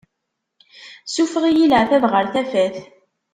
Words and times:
Sufeɣ-iyi 1.13 1.65
leɛtab 1.67 2.03
ɣer 2.13 2.25
tafat. 2.33 2.77